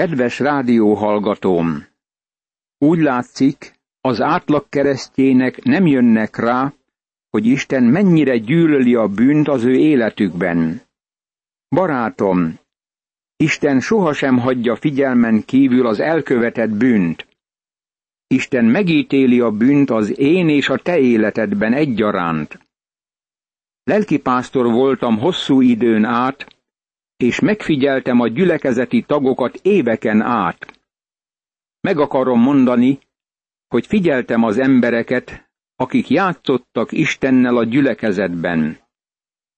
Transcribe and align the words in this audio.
Kedves 0.00 0.38
rádióhallgatóm! 0.38 1.86
Úgy 2.78 2.98
látszik, 2.98 3.74
az 4.00 4.20
átlag 4.20 4.68
keresztjének 4.68 5.62
nem 5.62 5.86
jönnek 5.86 6.36
rá, 6.36 6.72
hogy 7.30 7.46
Isten 7.46 7.82
mennyire 7.82 8.36
gyűlöli 8.36 8.94
a 8.94 9.08
bűnt 9.08 9.48
az 9.48 9.64
ő 9.64 9.74
életükben. 9.74 10.80
Barátom, 11.68 12.58
Isten 13.36 13.80
sohasem 13.80 14.38
hagyja 14.38 14.76
figyelmen 14.76 15.44
kívül 15.44 15.86
az 15.86 16.00
elkövetett 16.00 16.70
bűnt. 16.70 17.26
Isten 18.26 18.64
megítéli 18.64 19.40
a 19.40 19.50
bűnt 19.50 19.90
az 19.90 20.18
én 20.18 20.48
és 20.48 20.68
a 20.68 20.76
te 20.76 20.98
életedben 20.98 21.72
egyaránt. 21.72 22.58
Lelkipásztor 23.84 24.72
voltam 24.72 25.18
hosszú 25.18 25.60
időn 25.60 26.04
át, 26.04 26.59
és 27.22 27.40
megfigyeltem 27.40 28.20
a 28.20 28.28
gyülekezeti 28.28 29.02
tagokat 29.02 29.54
éveken 29.62 30.20
át. 30.20 30.80
Meg 31.80 31.98
akarom 31.98 32.40
mondani, 32.40 32.98
hogy 33.68 33.86
figyeltem 33.86 34.42
az 34.42 34.58
embereket, 34.58 35.50
akik 35.76 36.08
játszottak 36.08 36.92
Istennel 36.92 37.56
a 37.56 37.64
gyülekezetben. 37.64 38.78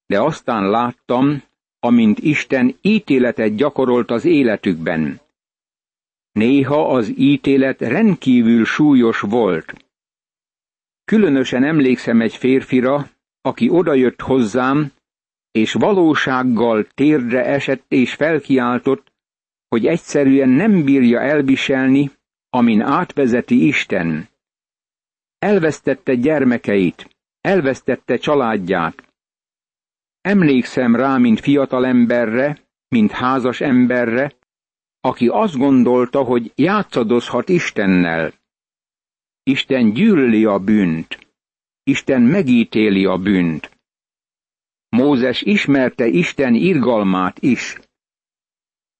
De 0.06 0.20
aztán 0.20 0.70
láttam, 0.70 1.42
amint 1.80 2.18
Isten 2.18 2.76
ítéletet 2.80 3.54
gyakorolt 3.54 4.10
az 4.10 4.24
életükben. 4.24 5.20
Néha 6.32 6.88
az 6.88 7.12
ítélet 7.16 7.80
rendkívül 7.80 8.64
súlyos 8.64 9.20
volt. 9.20 9.74
Különösen 11.04 11.64
emlékszem 11.64 12.20
egy 12.20 12.36
férfira, 12.36 13.10
aki 13.40 13.68
odajött 13.68 14.20
hozzám, 14.20 14.92
és 15.52 15.72
valósággal 15.72 16.86
térdre 16.94 17.44
esett 17.44 17.84
és 17.88 18.14
felkiáltott, 18.14 19.12
hogy 19.68 19.86
egyszerűen 19.86 20.48
nem 20.48 20.84
bírja 20.84 21.20
elviselni, 21.20 22.10
amin 22.50 22.80
átvezeti 22.80 23.66
Isten. 23.66 24.28
Elvesztette 25.38 26.14
gyermekeit, 26.14 27.16
elvesztette 27.40 28.16
családját. 28.16 29.14
Emlékszem 30.20 30.96
rá, 30.96 31.16
mint 31.16 31.40
fiatal 31.40 31.86
emberre, 31.86 32.58
mint 32.88 33.10
házas 33.10 33.60
emberre, 33.60 34.32
aki 35.00 35.28
azt 35.28 35.56
gondolta, 35.56 36.22
hogy 36.22 36.52
játszadozhat 36.54 37.48
Istennel. 37.48 38.32
Isten 39.42 39.92
gyűlöli 39.92 40.44
a 40.44 40.58
bűnt. 40.58 41.18
Isten 41.82 42.22
megítéli 42.22 43.04
a 43.04 43.18
bűnt. 43.18 43.71
Mózes 44.96 45.42
ismerte 45.42 46.06
Isten 46.06 46.54
irgalmát 46.54 47.38
is. 47.38 47.78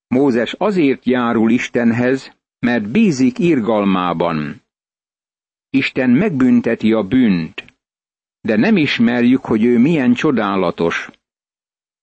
Mózes 0.06 0.52
azért 0.52 1.04
járul 1.04 1.50
Istenhez, 1.50 2.36
mert 2.58 2.90
bízik 2.90 3.38
irgalmában. 3.38 4.62
Isten 5.70 6.10
megbünteti 6.10 6.92
a 6.92 7.02
bűnt, 7.02 7.64
de 8.40 8.56
nem 8.56 8.76
ismerjük, 8.76 9.44
hogy 9.44 9.64
ő 9.64 9.78
milyen 9.78 10.14
csodálatos. 10.14 11.10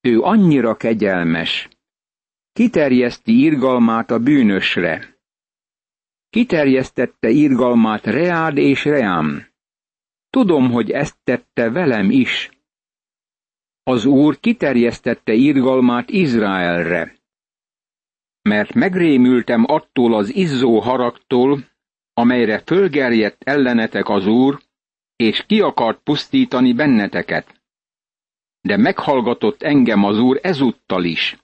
Ő 0.01 0.21
annyira 0.21 0.75
kegyelmes. 0.75 1.67
Kiterjeszti 2.51 3.41
irgalmát 3.41 4.11
a 4.11 4.19
bűnösre. 4.19 5.17
Kiterjesztette 6.29 7.29
irgalmát 7.29 8.05
Reád 8.05 8.57
és 8.57 8.85
Reám. 8.85 9.47
Tudom, 10.29 10.71
hogy 10.71 10.91
ezt 10.91 11.17
tette 11.23 11.69
velem 11.69 12.11
is. 12.11 12.58
Az 13.83 14.05
Úr 14.05 14.39
kiterjesztette 14.39 15.33
irgalmát 15.33 16.09
Izraelre. 16.09 17.15
Mert 18.41 18.73
megrémültem 18.73 19.63
attól 19.67 20.13
az 20.13 20.35
izzó 20.35 20.79
haragtól, 20.79 21.67
amelyre 22.13 22.59
fölgerjedt 22.65 23.43
ellenetek 23.43 24.09
az 24.09 24.27
Úr, 24.27 24.59
és 25.15 25.45
ki 25.45 25.61
akart 25.61 26.03
pusztítani 26.03 26.73
benneteket. 26.73 27.61
De 28.61 28.77
meghallgatott 28.77 29.61
engem 29.61 30.03
az 30.03 30.19
Úr 30.19 30.39
ezúttal 30.41 31.03
is. 31.03 31.37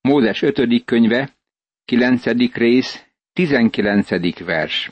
Mózes 0.00 0.42
5. 0.42 0.84
könyve, 0.84 1.36
9. 1.84 2.24
rész, 2.52 3.06
19. 3.32 4.38
vers. 4.44 4.90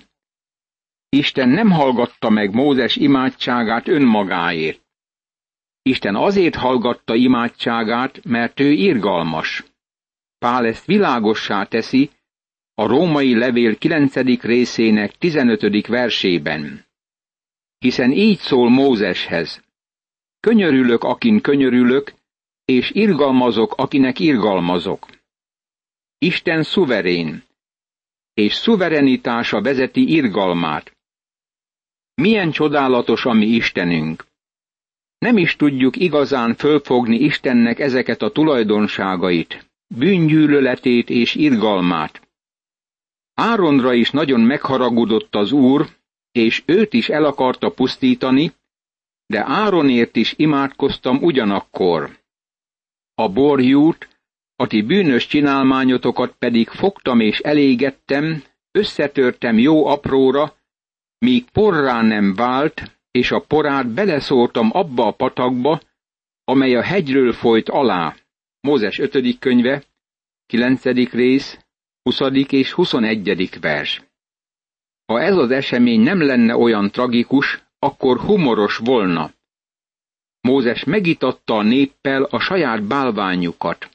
Isten 1.08 1.48
nem 1.48 1.70
hallgatta 1.70 2.30
meg 2.30 2.54
Mózes 2.54 2.96
imádságát 2.96 3.88
önmagáért. 3.88 4.85
Isten 5.86 6.14
azért 6.14 6.54
hallgatta 6.54 7.14
imádságát, 7.14 8.24
mert 8.24 8.60
ő 8.60 8.70
irgalmas. 8.70 9.64
Pál 10.38 10.66
ezt 10.66 10.84
világossá 10.84 11.64
teszi 11.64 12.10
a 12.74 12.86
római 12.86 13.38
levél 13.38 13.78
9. 13.78 14.14
részének 14.40 15.16
15. 15.18 15.86
versében. 15.86 16.86
Hiszen 17.78 18.12
így 18.12 18.38
szól 18.38 18.70
Mózeshez. 18.70 19.64
Könyörülök, 20.40 21.02
akin 21.04 21.40
könyörülök, 21.40 22.14
és 22.64 22.90
irgalmazok, 22.90 23.74
akinek 23.76 24.18
irgalmazok. 24.18 25.06
Isten 26.18 26.62
szuverén, 26.62 27.44
és 28.34 28.54
szuverenitása 28.54 29.60
vezeti 29.60 30.12
irgalmát. 30.12 30.96
Milyen 32.14 32.50
csodálatos 32.50 33.24
a 33.24 33.32
mi 33.32 33.46
Istenünk! 33.46 34.26
Nem 35.18 35.36
is 35.36 35.56
tudjuk 35.56 35.96
igazán 35.96 36.54
fölfogni 36.54 37.16
Istennek 37.16 37.78
ezeket 37.78 38.22
a 38.22 38.30
tulajdonságait, 38.30 39.70
bűngyűlöletét 39.86 41.10
és 41.10 41.34
irgalmát. 41.34 42.20
Áronra 43.34 43.92
is 43.92 44.10
nagyon 44.10 44.40
megharagudott 44.40 45.34
az 45.34 45.52
Úr, 45.52 45.88
és 46.32 46.62
őt 46.66 46.92
is 46.92 47.08
el 47.08 47.24
akarta 47.24 47.70
pusztítani, 47.70 48.52
de 49.26 49.44
Áronért 49.46 50.16
is 50.16 50.34
imádkoztam 50.36 51.18
ugyanakkor. 51.22 52.18
A 53.14 53.28
borjút, 53.28 54.08
a 54.56 54.66
ti 54.66 54.82
bűnös 54.82 55.26
csinálmányotokat 55.26 56.34
pedig 56.38 56.68
fogtam 56.68 57.20
és 57.20 57.38
elégettem, 57.38 58.42
összetörtem 58.70 59.58
jó 59.58 59.86
apróra, 59.86 60.54
míg 61.18 61.50
porrá 61.50 62.02
nem 62.02 62.34
vált, 62.34 62.95
és 63.16 63.30
a 63.30 63.40
porát 63.40 63.88
beleszórtam 63.88 64.70
abba 64.72 65.06
a 65.06 65.10
patakba, 65.10 65.80
amely 66.44 66.76
a 66.76 66.82
hegyről 66.82 67.32
folyt 67.32 67.68
alá. 67.68 68.16
Mózes 68.60 68.98
5. 68.98 69.38
könyve, 69.38 69.82
9. 70.46 70.84
rész, 71.10 71.58
20. 72.02 72.20
és 72.48 72.72
21. 72.72 73.60
vers. 73.60 74.02
Ha 75.06 75.20
ez 75.20 75.36
az 75.36 75.50
esemény 75.50 76.00
nem 76.00 76.20
lenne 76.20 76.56
olyan 76.56 76.90
tragikus, 76.90 77.64
akkor 77.78 78.20
humoros 78.20 78.76
volna. 78.76 79.30
Mózes 80.40 80.84
megitatta 80.84 81.56
a 81.56 81.62
néppel 81.62 82.22
a 82.22 82.40
saját 82.40 82.82
bálványukat. 82.82 83.88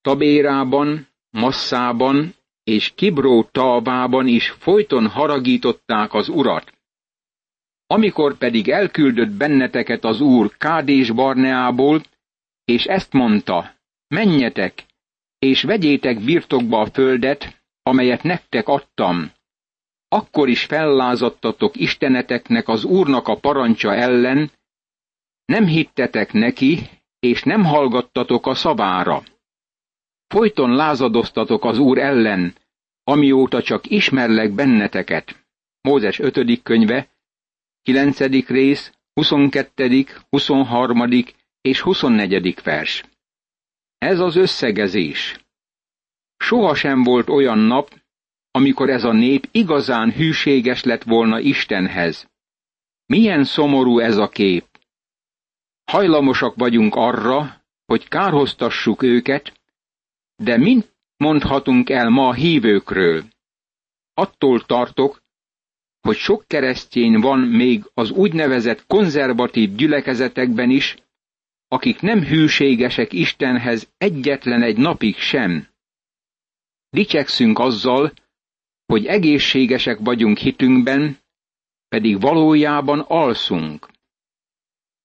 Tabérában, 0.00 1.08
Masszában 1.30 2.34
és 2.64 2.92
Kibró 2.94 3.48
tavában 3.52 4.26
is 4.26 4.50
folyton 4.50 5.08
haragították 5.08 6.14
az 6.14 6.28
urat. 6.28 6.75
Amikor 7.86 8.38
pedig 8.38 8.68
elküldött 8.68 9.30
benneteket 9.30 10.04
az 10.04 10.20
úr 10.20 10.56
Kádés 10.56 11.10
Barneából, 11.10 12.02
és 12.64 12.84
ezt 12.84 13.12
mondta, 13.12 13.74
menjetek, 14.08 14.84
és 15.38 15.62
vegyétek 15.62 16.20
birtokba 16.20 16.80
a 16.80 16.90
földet, 16.90 17.62
amelyet 17.82 18.22
nektek 18.22 18.68
adtam. 18.68 19.30
Akkor 20.08 20.48
is 20.48 20.64
fellázadtatok 20.64 21.76
isteneteknek 21.76 22.68
az 22.68 22.84
úrnak 22.84 23.28
a 23.28 23.38
parancsa 23.38 23.94
ellen, 23.94 24.50
nem 25.44 25.66
hittetek 25.66 26.32
neki, 26.32 26.78
és 27.18 27.42
nem 27.42 27.64
hallgattatok 27.64 28.46
a 28.46 28.54
szavára. 28.54 29.22
Folyton 30.26 30.74
lázadoztatok 30.74 31.64
az 31.64 31.78
úr 31.78 31.98
ellen, 31.98 32.54
amióta 33.04 33.62
csak 33.62 33.90
ismerlek 33.90 34.50
benneteket. 34.52 35.44
Mózes 35.80 36.18
5. 36.18 36.62
könyve, 36.62 37.08
9. 37.86 38.18
rész, 38.46 38.92
22., 39.14 40.06
23. 40.30 41.22
és 41.60 41.80
24. 41.80 42.62
vers. 42.62 43.04
Ez 43.98 44.18
az 44.18 44.36
összegezés. 44.36 45.38
Soha 46.36 46.74
sem 46.74 47.02
volt 47.02 47.28
olyan 47.28 47.58
nap, 47.58 48.00
amikor 48.50 48.90
ez 48.90 49.04
a 49.04 49.12
nép 49.12 49.48
igazán 49.50 50.12
hűséges 50.12 50.82
lett 50.82 51.02
volna 51.02 51.38
Istenhez. 51.40 52.28
Milyen 53.06 53.44
szomorú 53.44 53.98
ez 53.98 54.16
a 54.16 54.28
kép. 54.28 54.66
Hajlamosak 55.84 56.54
vagyunk 56.56 56.94
arra, 56.94 57.62
hogy 57.84 58.08
kárhoztassuk 58.08 59.02
őket, 59.02 59.60
de 60.36 60.56
mint 60.56 60.96
mondhatunk 61.16 61.90
el 61.90 62.08
ma 62.08 62.28
a 62.28 62.34
hívőkről? 62.34 63.24
Attól 64.14 64.60
tartok, 64.60 65.24
hogy 66.06 66.16
sok 66.16 66.44
keresztény 66.46 67.20
van 67.20 67.38
még 67.38 67.90
az 67.94 68.10
úgynevezett 68.10 68.86
konzervatív 68.86 69.74
gyülekezetekben 69.74 70.70
is, 70.70 70.96
akik 71.68 72.00
nem 72.00 72.22
hűségesek 72.22 73.12
Istenhez 73.12 73.92
egyetlen 73.98 74.62
egy 74.62 74.76
napig 74.76 75.16
sem. 75.16 75.66
dicsekszünk 76.90 77.58
azzal, 77.58 78.12
hogy 78.86 79.06
egészségesek 79.06 79.98
vagyunk 79.98 80.38
hitünkben, 80.38 81.18
pedig 81.88 82.20
valójában 82.20 83.00
alszunk. 83.00 83.88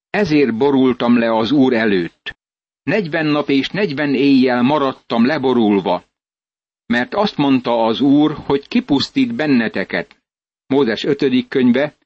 Ezért 0.09 0.57
borultam 0.57 1.17
le 1.17 1.35
az 1.35 1.51
Úr 1.51 1.73
előtt. 1.73 2.37
Negyven 2.83 3.25
nap 3.25 3.49
és 3.49 3.69
negyven 3.69 4.15
éjjel 4.15 4.61
maradtam 4.61 5.25
leborulva, 5.25 6.03
mert 6.85 7.13
azt 7.13 7.37
mondta 7.37 7.85
az 7.85 8.01
Úr, 8.01 8.33
hogy 8.45 8.67
kipusztít 8.67 9.35
benneteket. 9.35 10.20
Mózes 10.71 11.03
5. 11.03 11.47
könyve, 11.47 11.97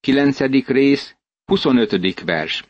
9. 0.00 0.38
rész, 0.66 1.16
25. 1.44 2.20
vers. 2.20 2.64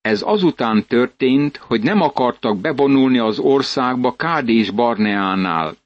Ez 0.00 0.22
azután 0.22 0.86
történt, 0.86 1.56
hogy 1.56 1.82
nem 1.82 2.00
akartak 2.00 2.60
bevonulni 2.60 3.18
az 3.18 3.38
országba 3.38 4.16
Kádés 4.16 4.70
Barneánál. 4.70 5.76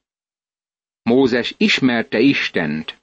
Mózes 1.03 1.55
ismerte 1.57 2.19
Istent. 2.19 3.03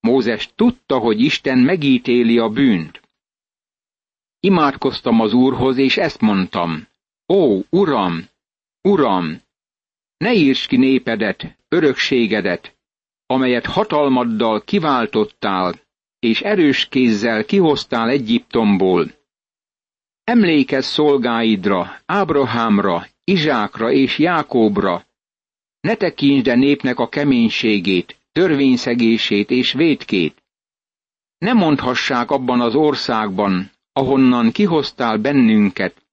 Mózes 0.00 0.50
tudta, 0.54 0.98
hogy 0.98 1.20
Isten 1.20 1.58
megítéli 1.58 2.38
a 2.38 2.48
bűnt. 2.48 3.00
Imádkoztam 4.40 5.20
az 5.20 5.32
Úrhoz, 5.32 5.76
és 5.76 5.96
ezt 5.96 6.20
mondtam. 6.20 6.86
Ó, 7.28 7.60
Uram, 7.68 8.28
Uram, 8.82 9.42
ne 10.16 10.32
írts 10.34 10.66
ki 10.66 10.76
népedet, 10.76 11.56
örökségedet, 11.68 12.78
amelyet 13.30 13.66
hatalmaddal 13.66 14.62
kiváltottál, 14.64 15.74
és 16.18 16.40
erős 16.40 16.88
kézzel 16.88 17.44
kihoztál 17.44 18.08
Egyiptomból. 18.08 19.10
Emlékezz 20.24 20.86
szolgáidra, 20.86 22.00
Ábrahámra, 22.06 23.06
Izsákra 23.24 23.90
és 23.90 24.18
Jákóbra, 24.18 25.06
ne 25.80 25.94
tekintsd 25.94 26.44
de 26.44 26.54
népnek 26.54 26.98
a 26.98 27.08
keménységét, 27.08 28.16
törvényszegését 28.32 29.50
és 29.50 29.72
vétkét. 29.72 30.42
Ne 31.38 31.52
mondhassák 31.52 32.30
abban 32.30 32.60
az 32.60 32.74
országban, 32.74 33.70
ahonnan 33.92 34.52
kihoztál 34.52 35.18
bennünket. 35.18 36.06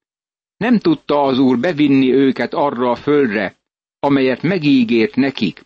Nem 0.58 0.80
tudta 0.80 1.22
az 1.22 1.40
Úr 1.40 1.60
bevinni 1.60 2.14
őket 2.14 2.54
arra 2.54 2.92
a 2.92 2.96
földre, 2.96 3.56
amelyet 4.00 4.42
megígért 4.42 5.16
nekik. 5.16 5.62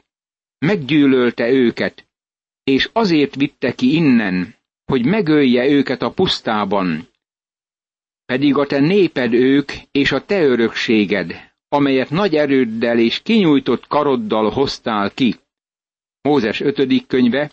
Meggyűlölte 0.66 1.50
őket, 1.50 2.08
és 2.64 2.90
azért 2.94 3.36
vitte 3.36 3.76
ki 3.76 3.96
innen, 3.96 4.56
hogy 4.86 5.06
megölje 5.06 5.68
őket 5.70 6.02
a 6.02 6.12
pusztában. 6.12 7.08
Pedig 8.26 8.58
a 8.58 8.66
te 8.66 8.80
néped 8.80 9.34
ők 9.34 9.72
és 9.92 10.12
a 10.12 10.26
te 10.26 10.42
örökséged, 10.44 11.34
amelyet 11.68 12.10
nagy 12.10 12.36
erőddel 12.36 13.00
és 13.00 13.22
kinyújtott 13.22 13.88
karoddal 13.88 14.50
hoztál 14.50 15.12
ki. 15.12 15.36
Mózes 16.22 16.60
5. 16.60 17.06
könyve, 17.08 17.52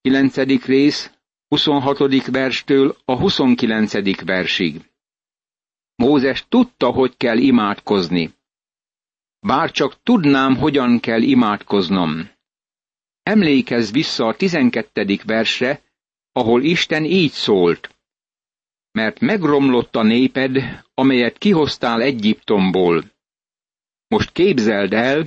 9. 0.00 0.64
rész, 0.66 1.12
26. 1.48 2.26
verstől 2.26 2.96
a 3.04 3.16
29. 3.18 4.24
versig. 4.24 4.90
Mózes 5.94 6.44
tudta, 6.48 6.90
hogy 6.90 7.16
kell 7.16 7.38
imádkozni. 7.38 8.34
Bár 9.40 9.70
csak 9.70 10.02
tudnám, 10.02 10.56
hogyan 10.56 11.00
kell 11.00 11.22
imádkoznom. 11.22 12.33
Emlékezz 13.24 13.90
vissza 13.90 14.26
a 14.26 14.36
12. 14.36 15.18
versre, 15.24 15.82
ahol 16.32 16.62
Isten 16.62 17.04
így 17.04 17.30
szólt. 17.30 17.94
Mert 18.92 19.20
megromlott 19.20 19.96
a 19.96 20.02
néped, 20.02 20.82
amelyet 20.94 21.38
kihoztál 21.38 22.02
Egyiptomból. 22.02 23.04
Most 24.06 24.32
képzeld 24.32 24.92
el, 24.92 25.24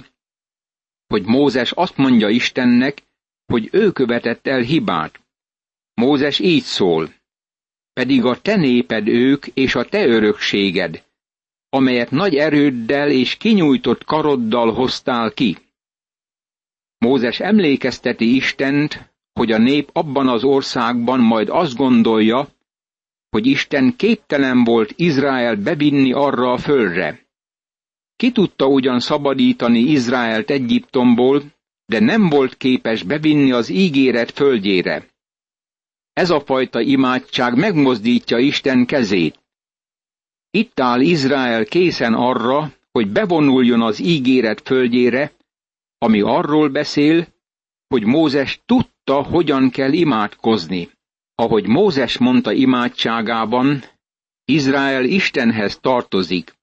hogy 1.08 1.26
Mózes 1.26 1.72
azt 1.72 1.98
mondja 1.98 2.30
Istennek, 2.30 3.04
hogy 3.46 3.70
ő 3.72 3.92
követett 3.92 4.48
el 4.48 4.62
hibát. 4.62 5.20
Mózes 5.94 6.40
így 6.40 6.64
szól, 6.64 7.14
pedig 7.94 8.26
a 8.26 8.42
te 8.42 8.56
néped 8.56 9.08
ők 9.08 9.48
és 9.48 9.76
a 9.76 9.86
te 9.86 10.06
örökséged, 10.08 11.04
amelyet 11.70 12.12
nagy 12.12 12.36
erőddel 12.36 13.12
és 13.12 13.38
kinyújtott 13.38 14.04
karoddal 14.04 14.74
hoztál 14.74 15.32
ki. 15.32 15.58
Mózes 16.98 17.40
emlékezteti 17.40 18.36
Istent, 18.36 19.14
hogy 19.34 19.52
a 19.52 19.58
nép 19.58 19.90
abban 19.94 20.28
az 20.28 20.44
országban 20.44 21.20
majd 21.20 21.50
azt 21.50 21.76
gondolja, 21.76 22.48
hogy 23.30 23.46
Isten 23.46 23.96
képtelen 23.96 24.64
volt 24.64 24.94
Izrael 24.96 25.56
bevinni 25.56 26.12
arra 26.14 26.52
a 26.52 26.58
földre. 26.58 27.26
Ki 28.16 28.32
tudta 28.32 28.66
ugyan 28.68 29.00
szabadítani 29.00 29.80
Izraelt 29.80 30.50
Egyiptomból, 30.50 31.44
de 31.86 32.00
nem 32.00 32.30
volt 32.30 32.58
képes 32.58 33.04
bevinni 33.04 33.52
az 33.52 33.70
ígéret 33.70 34.32
földjére. 34.32 35.06
Ez 36.14 36.30
a 36.30 36.40
fajta 36.40 36.80
imádság 36.82 37.56
megmozdítja 37.58 38.38
Isten 38.38 38.86
kezét. 38.86 39.40
Itt 40.50 40.80
áll 40.80 41.02
Izrael 41.02 41.66
készen 41.66 42.14
arra, 42.14 42.72
hogy 42.92 43.08
bevonuljon 43.12 43.82
az 43.82 44.00
ígéret 44.00 44.62
földjére, 44.62 45.32
ami 45.98 46.22
arról 46.22 46.70
beszél, 46.70 47.28
hogy 47.88 48.04
Mózes 48.04 48.62
tudta, 48.66 49.24
hogyan 49.24 49.70
kell 49.70 49.94
imádkozni. 49.94 50.90
Ahogy 51.36 51.68
Mózes 51.68 52.18
mondta 52.18 52.52
imádságában, 52.52 53.84
Izrael 54.46 55.06
Istenhez 55.06 55.80
tartozik 55.80 56.56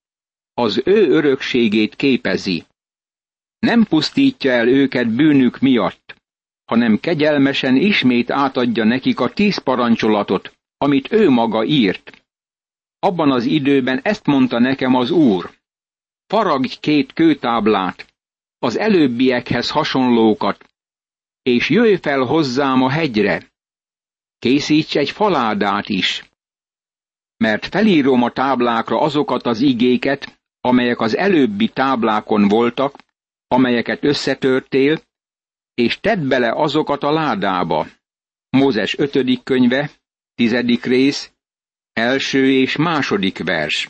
az 0.53 0.81
ő 0.85 1.09
örökségét 1.09 1.95
képezi. 1.95 2.65
Nem 3.59 3.83
pusztítja 3.83 4.51
el 4.51 4.67
őket 4.67 5.09
bűnük 5.09 5.59
miatt, 5.59 6.15
hanem 6.65 6.99
kegyelmesen 6.99 7.75
ismét 7.75 8.31
átadja 8.31 8.83
nekik 8.83 9.19
a 9.19 9.29
tíz 9.29 9.57
parancsolatot, 9.57 10.57
amit 10.77 11.11
ő 11.11 11.29
maga 11.29 11.63
írt. 11.63 12.23
Abban 12.99 13.31
az 13.31 13.45
időben 13.45 13.99
ezt 14.03 14.25
mondta 14.25 14.59
nekem 14.59 14.95
az 14.95 15.11
Úr. 15.11 15.51
Faragj 16.27 16.77
két 16.79 17.13
kőtáblát, 17.13 18.14
az 18.65 18.77
előbbiekhez 18.77 19.69
hasonlókat, 19.69 20.65
és 21.41 21.69
jöjj 21.69 21.95
fel 21.95 22.19
hozzám 22.19 22.81
a 22.81 22.89
hegyre. 22.89 23.51
Készíts 24.39 24.97
egy 24.97 25.09
faládát 25.09 25.89
is, 25.89 26.29
mert 27.37 27.65
felírom 27.65 28.23
a 28.23 28.31
táblákra 28.31 28.99
azokat 28.99 29.45
az 29.45 29.61
igéket, 29.61 30.39
amelyek 30.61 30.99
az 30.99 31.17
előbbi 31.17 31.67
táblákon 31.67 32.47
voltak, 32.47 32.95
amelyeket 33.47 34.03
összetörtél, 34.03 35.01
és 35.73 35.99
tedd 35.99 36.27
bele 36.27 36.51
azokat 36.51 37.03
a 37.03 37.11
ládába. 37.11 37.87
Mózes 38.49 38.97
5. 38.97 39.43
könyve, 39.43 39.91
10. 40.35 40.81
rész, 40.81 41.31
első 41.93 42.51
és 42.51 42.75
második 42.75 43.43
vers. 43.43 43.89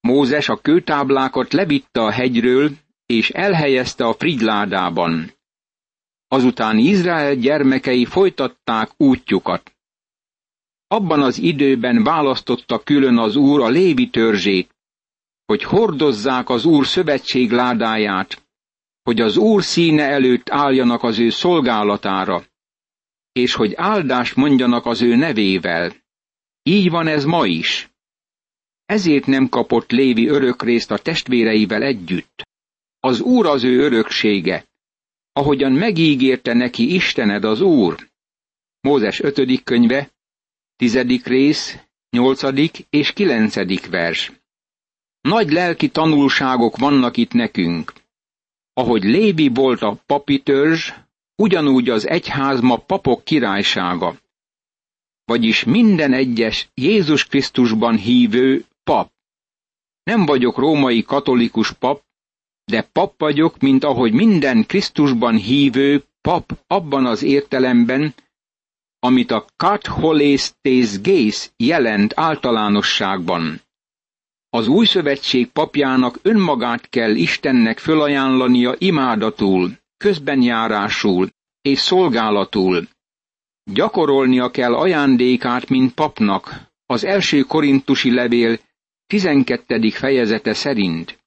Mózes 0.00 0.48
a 0.48 0.56
kőtáblákat 0.56 1.52
levitte 1.52 2.00
a 2.00 2.10
hegyről, 2.10 2.70
és 3.06 3.30
elhelyezte 3.30 4.04
a 4.04 4.14
frigyládában. 4.14 5.32
Azután 6.28 6.78
Izrael 6.78 7.34
gyermekei 7.34 8.04
folytatták 8.04 8.90
útjukat. 8.96 9.72
Abban 10.86 11.22
az 11.22 11.38
időben 11.38 12.02
választotta 12.02 12.78
külön 12.82 13.18
az 13.18 13.36
úr 13.36 13.60
a 13.60 13.68
lévi 13.68 14.10
törzsét, 14.10 14.74
hogy 15.46 15.62
hordozzák 15.62 16.48
az 16.48 16.64
Úr 16.64 16.86
szövetség 16.86 17.50
ládáját, 17.50 18.42
hogy 19.02 19.20
az 19.20 19.36
Úr 19.36 19.62
színe 19.62 20.02
előtt 20.02 20.50
álljanak 20.50 21.02
az 21.02 21.18
ő 21.18 21.30
szolgálatára, 21.30 22.44
és 23.32 23.54
hogy 23.54 23.74
áldást 23.74 24.36
mondjanak 24.36 24.86
az 24.86 25.02
ő 25.02 25.14
nevével. 25.14 25.92
Így 26.62 26.90
van 26.90 27.06
ez 27.06 27.24
ma 27.24 27.46
is. 27.46 27.88
Ezért 28.86 29.26
nem 29.26 29.48
kapott 29.48 29.90
Lévi 29.90 30.28
örökrészt 30.28 30.90
a 30.90 30.98
testvéreivel 30.98 31.82
együtt. 31.82 32.43
Az 33.04 33.20
Úr 33.20 33.46
az 33.46 33.64
ő 33.64 33.78
öröksége, 33.78 34.68
ahogyan 35.32 35.72
megígérte 35.72 36.52
neki 36.52 36.94
Istened 36.94 37.44
az 37.44 37.60
Úr. 37.60 38.10
Mózes 38.80 39.20
5. 39.20 39.62
könyve, 39.62 40.10
10. 40.76 40.96
rész, 41.24 41.78
8. 42.10 42.42
és 42.90 43.12
9. 43.12 43.86
vers. 43.88 44.32
Nagy 45.20 45.50
lelki 45.50 45.88
tanulságok 45.88 46.76
vannak 46.76 47.16
itt 47.16 47.32
nekünk. 47.32 47.92
Ahogy 48.72 49.02
Lévi 49.02 49.48
volt 49.48 49.80
a 49.82 50.02
papi 50.06 50.42
törzs, 50.42 50.92
ugyanúgy 51.36 51.88
az 51.88 52.08
egyház 52.08 52.60
ma 52.60 52.76
papok 52.76 53.24
királysága. 53.24 54.16
Vagyis 55.24 55.64
minden 55.64 56.12
egyes 56.12 56.68
Jézus 56.74 57.24
Krisztusban 57.24 57.96
hívő 57.96 58.64
pap. 58.84 59.12
Nem 60.02 60.26
vagyok 60.26 60.56
római 60.58 61.02
katolikus 61.02 61.72
pap, 61.72 62.03
de 62.64 62.82
pap 62.92 63.14
vagyok, 63.20 63.58
mint 63.58 63.84
ahogy 63.84 64.12
minden 64.12 64.66
Krisztusban 64.66 65.36
hívő 65.36 66.04
pap 66.20 66.58
abban 66.66 67.06
az 67.06 67.22
értelemben, 67.22 68.14
amit 68.98 69.30
a 69.30 69.46
Kat 69.56 69.86
Holéstész 69.86 71.00
Gész 71.00 71.52
jelent 71.56 72.12
általánosságban. 72.16 73.60
Az 74.50 74.68
új 74.68 74.86
szövetség 74.86 75.48
papjának 75.50 76.18
önmagát 76.22 76.88
kell 76.88 77.14
Istennek 77.14 77.78
fölajánlania 77.78 78.74
imádatul, 78.78 79.78
közbenjárásul 79.96 81.28
és 81.62 81.78
szolgálatul. 81.78 82.88
Gyakorolnia 83.72 84.50
kell 84.50 84.74
ajándékát, 84.74 85.68
mint 85.68 85.94
papnak, 85.94 86.72
az 86.86 87.04
első 87.04 87.40
korintusi 87.40 88.14
levél 88.14 88.58
12. 89.06 89.90
fejezete 89.90 90.54
szerint. 90.54 91.23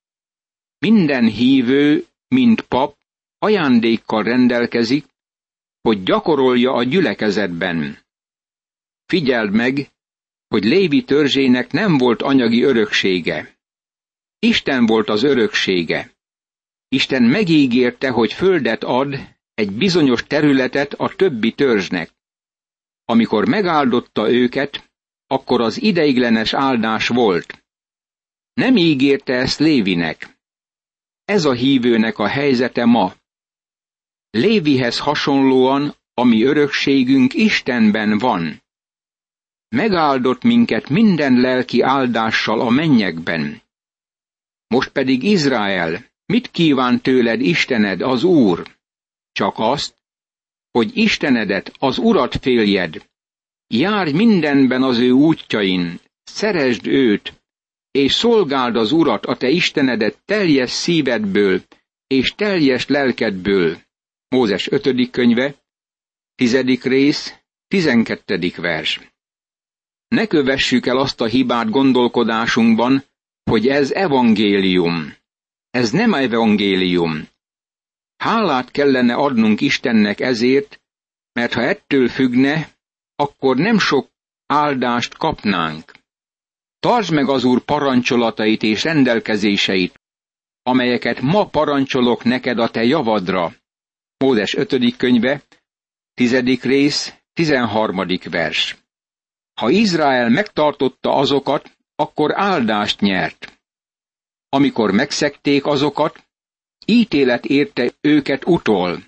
Minden 0.80 1.26
hívő, 1.26 2.08
mint 2.28 2.62
pap, 2.62 2.98
ajándékkal 3.38 4.24
rendelkezik, 4.24 5.06
hogy 5.82 6.04
gyakorolja 6.04 6.74
a 6.74 6.84
gyülekezetben. 6.84 7.98
Figyeld 9.06 9.52
meg, 9.52 9.92
hogy 10.48 10.64
Lévi 10.64 11.04
törzsének 11.04 11.72
nem 11.72 11.98
volt 11.98 12.22
anyagi 12.22 12.62
öröksége. 12.62 13.58
Isten 14.40 14.86
volt 14.86 15.10
az 15.10 15.24
öröksége. 15.24 16.12
Isten 16.88 17.24
megígérte, 17.24 18.10
hogy 18.10 18.34
földet 18.34 18.84
ad, 18.84 19.36
egy 19.54 19.72
bizonyos 19.72 20.24
területet 20.24 20.94
a 20.94 21.16
többi 21.16 21.52
törzsnek. 21.52 22.12
Amikor 23.06 23.48
megáldotta 23.48 24.32
őket, 24.32 24.90
akkor 25.28 25.62
az 25.62 25.82
ideiglenes 25.82 26.54
áldás 26.54 27.08
volt. 27.08 27.66
Nem 28.54 28.78
ígérte 28.78 29.34
ezt 29.34 29.60
Lévinek. 29.60 30.37
Ez 31.28 31.46
a 31.46 31.54
hívőnek 31.54 32.18
a 32.18 32.28
helyzete 32.28 32.86
ma. 32.86 33.14
Lévihez 34.30 35.00
hasonlóan, 35.00 35.96
ami 36.14 36.44
örökségünk 36.44 37.34
Istenben 37.34 38.18
van. 38.18 38.64
Megáldott 39.70 40.44
minket 40.44 40.90
minden 40.90 41.34
lelki 41.34 41.82
áldással 41.82 42.62
a 42.62 42.70
mennyekben. 42.70 43.62
Most 44.68 44.90
pedig 44.90 45.24
Izrael, 45.24 46.06
mit 46.26 46.52
kíván 46.52 47.02
tőled 47.02 47.42
Istened, 47.42 48.02
az 48.02 48.24
Úr? 48.24 48.78
Csak 49.32 49.54
azt, 49.58 49.96
hogy 50.72 50.98
Istenedet, 50.98 51.76
az 51.80 51.98
Urat 51.98 52.36
féljed. 52.36 53.10
Járj 53.68 54.12
mindenben 54.12 54.84
az 54.84 54.98
ő 54.98 55.12
útjain, 55.12 56.00
szeresd 56.24 56.88
őt, 56.88 57.34
és 57.92 58.14
szolgáld 58.14 58.76
az 58.76 58.92
Urat, 58.92 59.26
a 59.26 59.38
te 59.38 59.50
Istenedet 59.50 60.18
teljes 60.26 60.72
szívedből 60.72 61.62
és 62.08 62.34
teljes 62.36 62.88
lelkedből. 62.88 63.78
Mózes 64.28 64.72
5. 64.72 65.10
könyve, 65.10 65.56
10. 66.36 66.82
rész, 66.82 67.34
12. 67.68 68.52
vers. 68.56 69.00
Ne 70.08 70.26
kövessük 70.26 70.86
el 70.86 70.98
azt 70.98 71.22
a 71.22 71.26
hibát 71.26 71.70
gondolkodásunkban, 71.70 73.04
hogy 73.44 73.68
ez 73.68 73.92
evangélium. 73.92 75.16
Ez 75.70 75.92
nem 75.92 76.14
evangélium. 76.14 77.28
Hálát 78.18 78.72
kellene 78.72 79.14
adnunk 79.14 79.62
Istennek 79.62 80.20
ezért, 80.20 80.82
mert 81.34 81.54
ha 81.54 81.62
ettől 81.62 82.08
függne, 82.08 82.70
akkor 83.16 83.56
nem 83.58 83.80
sok 83.80 84.10
áldást 84.46 85.18
kapnánk. 85.18 85.97
Tartsd 86.80 87.14
meg 87.14 87.30
az 87.30 87.44
Úr 87.44 87.62
parancsolatait 87.62 88.64
és 88.64 88.84
rendelkezéseit, 88.84 90.02
amelyeket 90.64 91.22
ma 91.22 91.48
parancsolok 91.48 92.24
neked 92.24 92.60
a 92.60 92.70
te 92.70 92.84
javadra. 92.84 93.54
Mózes 94.18 94.56
5. 94.56 94.98
könyve, 94.98 95.42
10. 96.14 96.62
rész, 96.62 97.14
13. 97.34 98.06
vers. 98.30 98.78
Ha 99.54 99.70
Izrael 99.70 100.30
megtartotta 100.30 101.16
azokat, 101.16 101.72
akkor 101.96 102.40
áldást 102.40 103.00
nyert. 103.00 103.60
Amikor 104.50 104.92
megszekték 104.92 105.66
azokat, 105.66 106.28
ítélet 106.86 107.46
érte 107.46 107.92
őket 108.02 108.46
utol. 108.46 109.04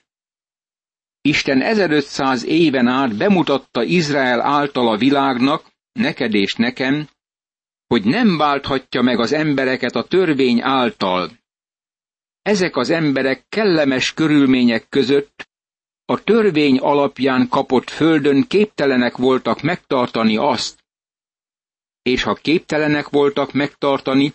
Isten 1.22 1.62
1500 1.62 2.44
éven 2.44 2.88
át 2.88 3.18
bemutatta 3.18 3.84
Izrael 3.84 4.42
által 4.42 4.88
a 4.88 4.98
világnak, 4.98 5.72
neked 5.92 6.34
és 6.34 6.54
nekem, 6.54 7.08
hogy 7.90 8.04
nem 8.04 8.38
válthatja 8.38 9.02
meg 9.02 9.20
az 9.20 9.32
embereket 9.34 9.96
a 9.96 10.04
törvény 10.04 10.62
által. 10.62 11.32
Ezek 12.42 12.76
az 12.76 12.90
emberek 12.90 13.46
kellemes 13.50 14.14
körülmények 14.14 14.90
között 14.90 15.48
a 16.06 16.24
törvény 16.24 16.78
alapján 16.78 17.48
kapott 17.48 17.90
földön 17.90 18.48
képtelenek 18.48 19.18
voltak 19.18 19.62
megtartani 19.62 20.38
azt. 20.38 20.84
És 22.02 22.24
ha 22.24 22.34
képtelenek 22.34 23.10
voltak 23.10 23.54
megtartani, 23.54 24.34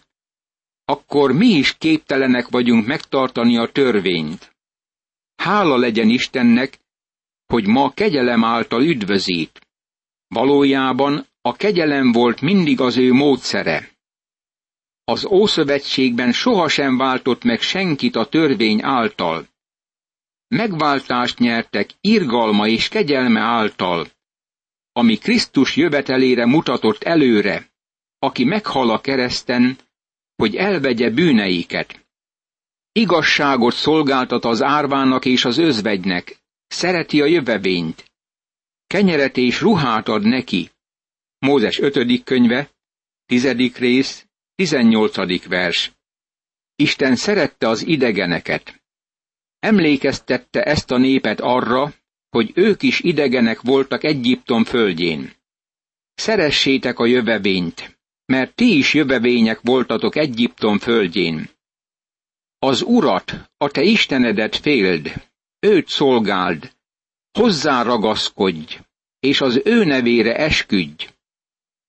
akkor 0.85 1.33
mi 1.33 1.47
is 1.47 1.77
képtelenek 1.77 2.49
vagyunk 2.49 2.87
megtartani 2.87 3.57
a 3.57 3.73
törvényt. 3.73 4.57
Hála 5.37 5.77
legyen 5.77 6.09
Istennek, 6.09 6.79
hogy 7.47 7.67
ma 7.67 7.91
kegyelem 7.91 8.45
által 8.45 8.83
üdvözít. 8.83 9.67
Valójában 10.27 11.27
a 11.47 11.57
kegyelem 11.57 12.13
volt 12.13 12.41
mindig 12.41 12.81
az 12.81 12.97
ő 12.97 13.13
módszere. 13.13 13.91
Az 15.05 15.27
Ószövetségben 15.27 16.33
sohasem 16.33 16.97
váltott 16.97 17.43
meg 17.43 17.61
senkit 17.61 18.17
a 18.17 18.27
törvény 18.27 18.83
által. 18.83 19.49
Megváltást 20.49 21.39
nyertek 21.39 21.91
irgalma 22.01 22.69
és 22.69 22.89
kegyelme 22.89 23.41
által, 23.41 24.09
ami 24.93 25.17
Krisztus 25.17 25.77
jövetelére 25.77 26.47
mutatott 26.47 27.03
előre, 27.03 27.71
aki 28.19 28.45
meghal 28.45 28.91
a 28.91 29.01
kereszten, 29.01 29.79
hogy 30.37 30.57
elvegye 30.57 31.11
bűneiket. 31.11 32.07
Igazságot 32.93 33.75
szolgáltat 33.75 34.45
az 34.45 34.63
árvának 34.63 35.25
és 35.25 35.45
az 35.45 35.59
özvegynek, 35.59 36.37
szereti 36.67 37.21
a 37.21 37.27
jövevényt. 37.27 38.13
Kenyeret 38.87 39.37
és 39.37 39.61
ruhát 39.61 40.09
ad 40.09 40.23
neki. 40.23 40.73
Mózes 41.45 41.79
5. 41.79 42.25
könyve, 42.25 42.71
10. 43.27 43.47
rész, 43.79 44.27
18. 44.55 45.47
vers. 45.47 45.93
Isten 46.77 47.17
szerette 47.17 47.69
az 47.69 47.87
idegeneket. 47.87 48.83
Emlékeztette 49.59 50.63
ezt 50.63 50.91
a 50.91 50.99
népet 50.99 51.41
arra, 51.41 51.95
hogy 52.31 52.53
ők 52.55 52.83
is 52.83 53.01
idegenek 53.01 53.61
voltak 53.61 54.05
Egyiptom 54.05 54.65
földjén. 54.65 55.33
Szeressétek 56.15 56.99
a 56.99 57.07
jövevényt, 57.07 57.99
mert 58.25 58.55
ti 58.55 58.77
is 58.77 58.95
jövevények 58.95 59.61
voltatok 59.61 60.17
Egyiptom 60.17 60.79
földjén. 60.79 61.51
Az 62.59 62.83
Urat, 62.83 63.51
a 63.57 63.71
te 63.71 63.83
Istenedet 63.83 64.57
féld, 64.57 65.13
őt 65.61 65.89
szolgáld, 65.89 66.73
hozzá 67.33 67.83
ragaszkodj, 67.83 68.79
és 69.21 69.41
az 69.41 69.61
ő 69.65 69.85
nevére 69.85 70.37
esküdj. 70.37 71.13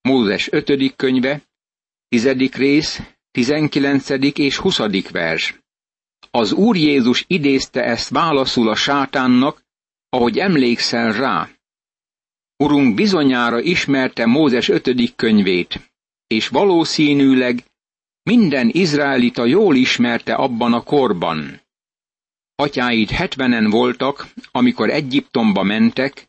Mózes 0.05 0.51
5. 0.51 0.95
könyve, 0.95 1.41
10. 2.07 2.27
rész, 2.51 3.01
19. 3.31 4.09
és 4.37 4.57
20. 4.57 4.79
vers. 5.11 5.59
Az 6.31 6.51
Úr 6.51 6.75
Jézus 6.75 7.23
idézte 7.27 7.83
ezt 7.83 8.09
válaszul 8.09 8.69
a 8.69 8.75
sátánnak, 8.75 9.63
ahogy 10.09 10.37
emlékszel 10.37 11.13
rá. 11.13 11.49
Urunk 12.57 12.95
bizonyára 12.95 13.59
ismerte 13.59 14.25
Mózes 14.25 14.69
5. 14.69 15.15
könyvét, 15.15 15.91
és 16.27 16.47
valószínűleg 16.47 17.63
minden 18.23 18.69
izraelita 18.71 19.45
jól 19.45 19.75
ismerte 19.75 20.33
abban 20.33 20.73
a 20.73 20.83
korban. 20.83 21.61
Atyáid 22.55 23.09
hetvenen 23.09 23.69
voltak, 23.69 24.27
amikor 24.51 24.89
Egyiptomba 24.89 25.63
mentek, 25.63 26.27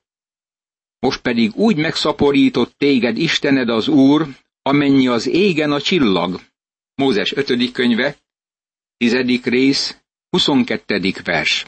most 0.99 1.21
pedig 1.21 1.55
úgy 1.55 1.77
megszaporított 1.77 2.75
téged 2.79 3.19
Istened 3.19 3.69
az 3.69 3.89
Úr, 3.89 4.27
amennyi 4.63 5.07
az 5.07 5.27
égen 5.27 5.73
a 5.73 5.81
csillag. 5.81 6.41
Mózes 6.95 7.33
5. 7.33 7.73
könyve, 7.73 8.17
10. 8.97 9.15
rész, 9.43 9.97
22. 10.31 11.13
vers. 11.25 11.67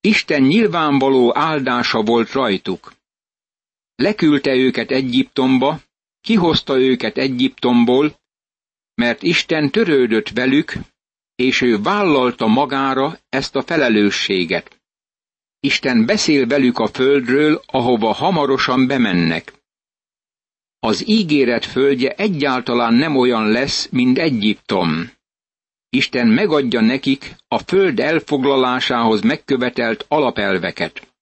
Isten 0.00 0.42
nyilvánvaló 0.42 1.36
áldása 1.36 2.02
volt 2.02 2.32
rajtuk. 2.32 2.92
Leküldte 3.94 4.54
őket 4.54 4.90
Egyiptomba, 4.90 5.80
kihozta 6.20 6.78
őket 6.78 7.16
Egyiptomból, 7.16 8.20
mert 8.94 9.22
Isten 9.22 9.70
törődött 9.70 10.28
velük, 10.28 10.72
és 11.34 11.60
ő 11.60 11.82
vállalta 11.82 12.46
magára 12.46 13.18
ezt 13.28 13.56
a 13.56 13.62
felelősséget. 13.62 14.82
Isten 15.64 16.06
beszél 16.06 16.46
velük 16.46 16.78
a 16.78 16.86
földről, 16.86 17.62
ahova 17.66 18.12
hamarosan 18.12 18.86
bemennek. 18.86 19.52
Az 20.78 21.08
ígéret 21.08 21.64
földje 21.64 22.10
egyáltalán 22.10 22.94
nem 22.94 23.16
olyan 23.16 23.48
lesz, 23.48 23.88
mint 23.90 24.18
Egyiptom. 24.18 25.10
Isten 25.88 26.26
megadja 26.26 26.80
nekik 26.80 27.36
a 27.48 27.58
föld 27.58 28.00
elfoglalásához 28.00 29.20
megkövetelt 29.20 30.04
alapelveket. 30.08 31.14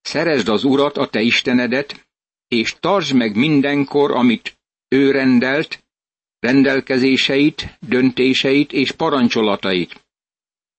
Szeresd 0.00 0.48
az 0.48 0.64
Urat, 0.64 0.96
a 0.96 1.08
te 1.08 1.20
Istenedet, 1.20 2.06
és 2.48 2.74
tartsd 2.80 3.14
meg 3.14 3.36
mindenkor, 3.36 4.10
amit 4.10 4.58
ő 4.88 5.10
rendelt, 5.10 5.84
rendelkezéseit, 6.38 7.78
döntéseit 7.80 8.72
és 8.72 8.90
parancsolatait. 8.90 10.04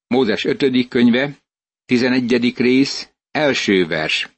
Mózes 0.08 0.46
5. 0.46 0.88
könyve, 0.88 1.41
11. 1.92 2.54
rész, 2.58 3.10
első 3.32 3.88
vers. 3.88 4.30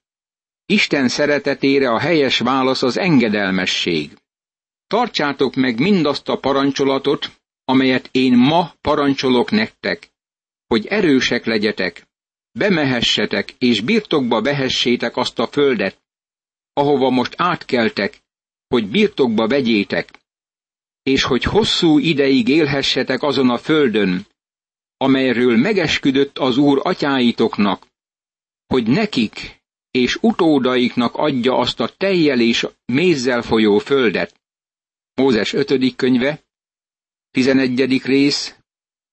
Isten 0.66 1.08
szeretetére 1.08 1.90
a 1.90 2.00
helyes 2.00 2.40
válasz 2.40 2.82
az 2.84 2.98
engedelmesség. 2.98 4.12
Tartsátok 4.88 5.56
meg 5.56 5.80
mindazt 5.80 6.30
a 6.30 6.38
parancsolatot, 6.38 7.42
amelyet 7.66 8.10
én 8.12 8.38
ma 8.38 8.74
parancsolok 8.82 9.52
nektek, 9.52 10.10
hogy 10.68 10.86
erősek 10.86 11.46
legyetek, 11.46 12.08
bemehessetek 12.52 13.56
és 13.58 13.82
birtokba 13.82 14.42
vehessétek 14.42 15.18
azt 15.18 15.40
a 15.40 15.48
földet, 15.48 16.04
ahova 16.74 17.10
most 17.10 17.34
átkeltek, 17.38 18.20
hogy 18.68 18.88
birtokba 18.88 19.48
vegyétek, 19.48 20.10
és 21.04 21.24
hogy 21.24 21.44
hosszú 21.44 21.98
ideig 21.98 22.48
élhessetek 22.48 23.22
azon 23.22 23.50
a 23.50 23.58
földön, 23.58 24.26
amelyről 25.04 25.58
megesküdött 25.58 26.38
az 26.38 26.58
Úr 26.58 26.80
atyáitoknak, 26.84 27.88
hogy 28.68 28.88
nekik 28.88 29.62
és 29.92 30.18
utódaiknak 30.22 31.16
adja 31.16 31.58
azt 31.58 31.80
a 31.80 31.88
tejjel 31.98 32.40
és 32.40 32.68
mézzel 32.86 33.42
folyó 33.42 33.78
földet. 33.78 34.42
Mózes 35.14 35.54
5. 35.54 35.96
könyve, 35.96 36.44
11. 37.32 38.04
rész, 38.04 38.56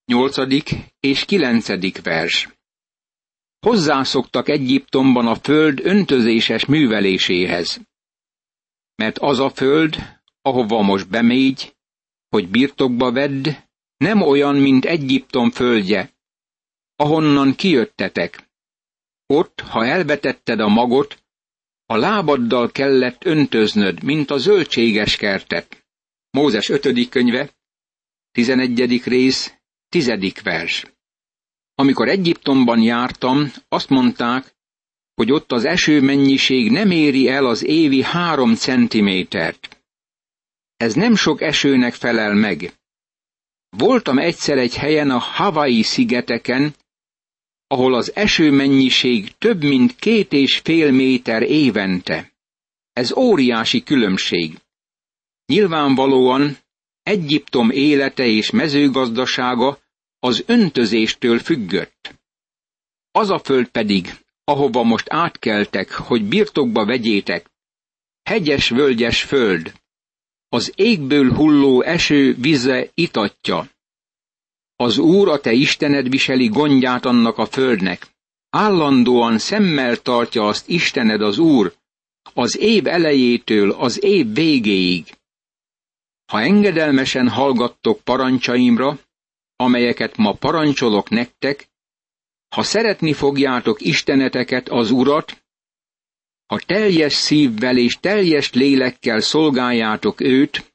8. 0.04 0.36
és 1.00 1.24
9. 1.24 2.02
vers. 2.02 2.48
Hozzászoktak 3.60 4.48
Egyiptomban 4.48 5.26
a 5.26 5.34
föld 5.34 5.80
öntözéses 5.82 6.64
műveléséhez. 6.64 7.80
Mert 8.94 9.18
az 9.18 9.38
a 9.38 9.50
föld, 9.50 9.96
ahova 10.42 10.82
most 10.82 11.08
bemégy, 11.08 11.74
hogy 12.28 12.48
birtokba 12.48 13.12
vedd, 13.12 13.48
nem 14.00 14.22
olyan, 14.22 14.56
mint 14.56 14.84
Egyiptom 14.84 15.50
földje, 15.50 16.12
ahonnan 16.96 17.54
kijöttetek. 17.54 18.48
Ott, 19.26 19.60
ha 19.60 19.86
elvetetted 19.86 20.60
a 20.60 20.68
magot, 20.68 21.22
a 21.86 21.96
lábaddal 21.96 22.70
kellett 22.70 23.24
öntöznöd, 23.24 24.02
mint 24.02 24.30
a 24.30 24.38
zöldséges 24.38 25.16
kertet. 25.16 25.86
Mózes 26.30 26.68
5. 26.68 27.08
könyve, 27.08 27.50
11. 28.30 29.02
rész, 29.04 29.54
10. 29.88 30.32
vers. 30.42 30.86
Amikor 31.74 32.08
Egyiptomban 32.08 32.82
jártam, 32.82 33.52
azt 33.68 33.88
mondták, 33.88 34.54
hogy 35.14 35.32
ott 35.32 35.52
az 35.52 35.64
eső 35.64 36.00
mennyiség 36.00 36.70
nem 36.70 36.90
éri 36.90 37.28
el 37.28 37.46
az 37.46 37.64
évi 37.64 38.02
három 38.02 38.54
centimétert. 38.54 39.84
Ez 40.76 40.94
nem 40.94 41.14
sok 41.14 41.40
esőnek 41.40 41.94
felel 41.94 42.34
meg. 42.34 42.79
Voltam 43.70 44.18
egyszer 44.18 44.58
egy 44.58 44.76
helyen 44.76 45.10
a 45.10 45.18
Hawaii 45.18 45.82
szigeteken, 45.82 46.74
ahol 47.66 47.94
az 47.94 48.14
esőmennyiség 48.14 49.36
több 49.38 49.62
mint 49.62 49.96
két 49.96 50.32
és 50.32 50.60
fél 50.64 50.92
méter 50.92 51.42
évente. 51.42 52.32
Ez 52.92 53.12
óriási 53.12 53.82
különbség. 53.82 54.58
Nyilvánvalóan 55.46 56.58
Egyiptom 57.02 57.70
élete 57.70 58.26
és 58.26 58.50
mezőgazdasága 58.50 59.78
az 60.18 60.44
öntözéstől 60.46 61.38
függött. 61.38 62.14
Az 63.10 63.30
a 63.30 63.38
föld 63.38 63.68
pedig, 63.68 64.18
ahova 64.44 64.82
most 64.82 65.06
átkeltek, 65.08 65.92
hogy 65.92 66.24
birtokba 66.24 66.84
vegyétek, 66.84 67.50
hegyes-völgyes 68.22 69.22
föld, 69.22 69.72
az 70.52 70.72
égből 70.74 71.32
hulló 71.32 71.82
eső 71.82 72.34
vize 72.34 72.90
itatja. 72.94 73.68
Az 74.76 74.98
Úr 74.98 75.28
a 75.28 75.40
te 75.40 75.52
Istened 75.52 76.08
viseli 76.08 76.48
gondját 76.48 77.04
annak 77.04 77.38
a 77.38 77.46
földnek. 77.46 78.06
Állandóan 78.50 79.38
szemmel 79.38 79.96
tartja 79.96 80.46
azt 80.46 80.68
Istened 80.68 81.22
az 81.22 81.38
Úr, 81.38 81.74
az 82.34 82.58
év 82.58 82.86
elejétől 82.86 83.70
az 83.70 84.02
év 84.02 84.32
végéig. 84.32 85.14
Ha 86.32 86.40
engedelmesen 86.40 87.28
hallgattok 87.28 88.00
parancsaimra, 88.00 88.98
amelyeket 89.56 90.16
ma 90.16 90.32
parancsolok 90.32 91.08
nektek, 91.08 91.68
ha 92.48 92.62
szeretni 92.62 93.12
fogjátok 93.12 93.80
Isteneteket, 93.80 94.68
az 94.68 94.90
Urat, 94.90 95.42
ha 96.50 96.58
teljes 96.58 97.12
szívvel 97.12 97.76
és 97.76 97.98
teljes 98.00 98.52
lélekkel 98.52 99.20
szolgáljátok 99.20 100.20
őt, 100.20 100.72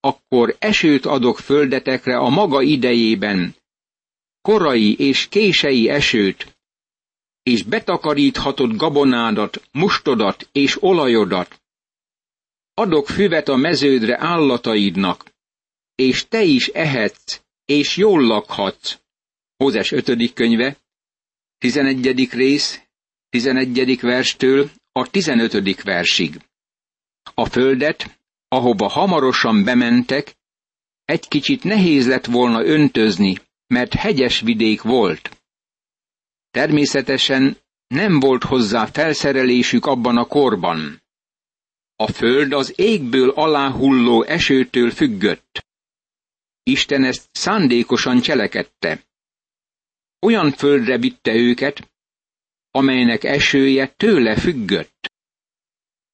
akkor 0.00 0.56
esőt 0.58 1.06
adok 1.06 1.38
földetekre 1.38 2.16
a 2.16 2.28
maga 2.28 2.62
idejében, 2.62 3.54
korai 4.40 4.96
és 4.98 5.28
kései 5.28 5.88
esőt, 5.88 6.56
és 7.42 7.62
betakaríthatod 7.62 8.76
gabonádat, 8.76 9.62
mustodat 9.72 10.48
és 10.52 10.82
olajodat. 10.82 11.62
Adok 12.74 13.08
füvet 13.08 13.48
a 13.48 13.56
meződre 13.56 14.16
állataidnak, 14.20 15.32
és 15.94 16.28
te 16.28 16.42
is 16.42 16.66
ehetsz, 16.66 17.40
és 17.64 17.96
jól 17.96 18.22
lakhatsz. 18.22 18.98
Mózes 19.56 19.92
5. 19.92 20.32
könyve, 20.32 20.76
11. 21.58 22.28
rész, 22.30 22.80
11. 23.32 24.00
verstől 24.00 24.70
a 24.92 25.10
15. 25.10 25.82
versig. 25.82 26.40
A 27.34 27.44
földet, 27.44 28.18
ahova 28.48 28.88
hamarosan 28.88 29.64
bementek, 29.64 30.36
egy 31.04 31.28
kicsit 31.28 31.64
nehéz 31.64 32.06
lett 32.06 32.26
volna 32.26 32.64
öntözni, 32.64 33.36
mert 33.66 33.94
hegyes 33.94 34.40
vidék 34.40 34.82
volt. 34.82 35.42
Természetesen 36.50 37.56
nem 37.86 38.20
volt 38.20 38.44
hozzá 38.44 38.86
felszerelésük 38.86 39.86
abban 39.86 40.16
a 40.16 40.24
korban. 40.24 41.02
A 41.96 42.06
föld 42.06 42.52
az 42.52 42.72
égből 42.76 43.30
aláhulló 43.30 44.22
esőtől 44.22 44.90
függött. 44.90 45.66
Isten 46.62 47.04
ezt 47.04 47.28
szándékosan 47.32 48.20
cselekedte. 48.20 49.04
Olyan 50.20 50.50
földre 50.50 50.98
vitte 50.98 51.34
őket, 51.34 51.91
amelynek 52.72 53.24
esője 53.24 53.86
tőle 53.86 54.36
függött. 54.36 55.12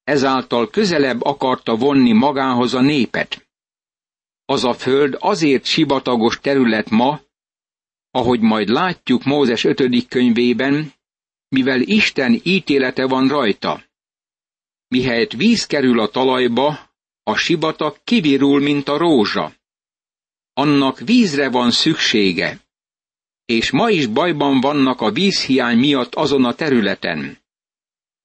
Ezáltal 0.05 0.71
közelebb 0.71 1.23
akarta 1.23 1.77
vonni 1.77 2.13
magához 2.13 2.75
a 2.75 2.81
népet. 2.81 3.49
Az 4.45 4.65
a 4.65 4.73
föld 4.73 5.17
azért 5.19 5.65
sibatagos 5.65 6.39
terület 6.41 6.91
ma, 6.91 7.21
ahogy 8.11 8.41
majd 8.41 8.69
látjuk 8.69 9.25
Mózes 9.25 9.65
5. 9.65 10.09
könyvében, 10.09 10.93
mivel 11.49 11.81
Isten 11.81 12.41
ítélete 12.43 13.07
van 13.07 13.29
rajta. 13.29 13.83
Mihelyt 14.89 15.33
víz 15.33 15.67
kerül 15.67 16.01
a 16.01 16.09
talajba, 16.09 16.91
a 17.23 17.37
sivatag 17.37 17.97
kivirul, 18.05 18.61
mint 18.61 18.89
a 18.89 18.97
rózsa 18.97 19.57
annak 20.59 20.99
vízre 20.99 21.51
van 21.51 21.71
szüksége, 21.71 22.61
és 23.49 23.71
ma 23.71 23.91
is 23.91 24.07
bajban 24.07 24.61
vannak 24.61 25.01
a 25.01 25.11
vízhiány 25.11 25.79
miatt 25.79 26.15
azon 26.15 26.45
a 26.45 26.55
területen. 26.55 27.39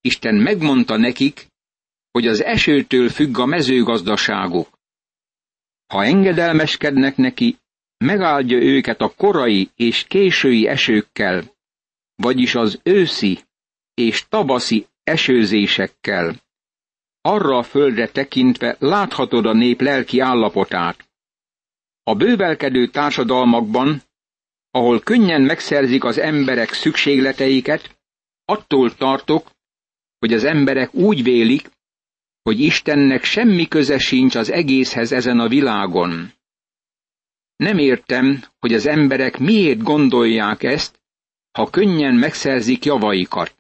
Isten 0.02 0.36
megmondta 0.36 0.98
nekik, 0.98 1.48
hogy 2.12 2.28
az 2.28 2.44
esőtől 2.44 3.10
függ 3.10 3.38
a 3.38 3.46
mezőgazdaságuk. 3.46 4.80
Ha 5.88 6.04
engedelmeskednek 6.04 7.16
neki, 7.16 7.58
megáldja 7.98 8.58
őket 8.58 9.02
a 9.02 9.14
korai 9.18 9.70
és 9.76 10.04
késői 10.04 10.68
esőkkel, 10.68 11.44
vagyis 12.16 12.56
az 12.56 12.80
őszi 12.84 13.40
és 13.94 14.26
tavaszi 14.30 14.88
esőzésekkel. 15.04 16.36
Arra 17.22 17.58
a 17.58 17.64
földre 17.64 18.08
tekintve 18.08 18.76
láthatod 18.80 19.46
a 19.46 19.54
nép 19.54 19.82
lelki 19.82 20.20
állapotát. 20.20 21.10
A 22.04 22.16
bővelkedő 22.16 22.88
társadalmakban, 22.88 24.02
ahol 24.76 25.00
könnyen 25.00 25.42
megszerzik 25.42 26.04
az 26.04 26.18
emberek 26.18 26.74
szükségleteiket, 26.74 27.98
attól 28.46 28.96
tartok, 28.96 29.52
hogy 30.20 30.34
az 30.34 30.44
emberek 30.44 30.94
úgy 30.94 31.24
vélik, 31.24 31.70
hogy 32.42 32.60
Istennek 32.60 33.24
semmi 33.24 33.68
köze 33.68 33.98
sincs 33.98 34.36
az 34.36 34.52
egészhez 34.52 35.12
ezen 35.12 35.40
a 35.40 35.48
világon. 35.48 36.34
Nem 37.56 37.78
értem, 37.78 38.44
hogy 38.60 38.74
az 38.74 38.86
emberek 38.86 39.38
miért 39.38 39.82
gondolják 39.82 40.64
ezt, 40.64 41.02
ha 41.52 41.70
könnyen 41.70 42.16
megszerzik 42.16 42.86
javaikat. 42.86 43.56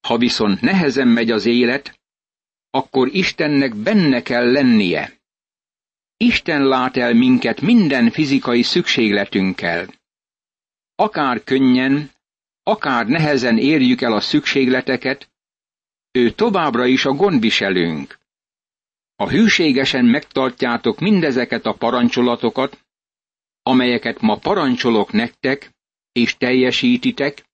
Ha 0.00 0.18
viszont 0.18 0.60
nehezen 0.60 1.08
megy 1.08 1.30
az 1.30 1.46
élet, 1.46 2.00
akkor 2.70 3.08
Istennek 3.08 3.74
benne 3.74 4.22
kell 4.22 4.52
lennie. 4.52 5.12
Isten 6.16 6.64
lát 6.64 6.96
el 6.96 7.14
minket 7.14 7.60
minden 7.60 8.10
fizikai 8.10 8.62
szükségletünkkel. 8.62 9.97
Akár 11.00 11.44
könnyen, 11.44 12.10
akár 12.62 13.06
nehezen 13.06 13.58
érjük 13.58 14.00
el 14.00 14.12
a 14.12 14.20
szükségleteket, 14.20 15.30
ő 16.10 16.30
továbbra 16.30 16.86
is 16.86 17.04
a 17.04 17.12
gondviselőnk. 17.12 18.18
ha 19.16 19.28
hűségesen 19.28 20.04
megtartjátok 20.04 20.98
mindezeket 20.98 21.66
a 21.66 21.72
parancsolatokat, 21.72 22.84
amelyeket 23.62 24.20
ma 24.20 24.36
parancsolok 24.36 25.12
nektek, 25.12 25.70
és 26.12 26.36
teljesítitek, 26.36 27.44